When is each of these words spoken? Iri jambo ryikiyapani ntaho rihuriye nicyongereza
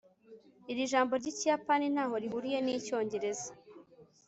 Iri 0.71 0.83
jambo 0.91 1.13
ryikiyapani 1.21 1.85
ntaho 1.93 2.15
rihuriye 2.23 2.59
nicyongereza 2.61 3.49